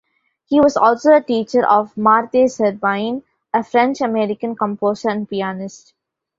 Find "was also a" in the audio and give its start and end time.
0.59-1.21